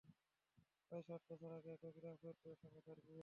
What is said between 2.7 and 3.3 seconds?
তাঁর বিয়ে হয়।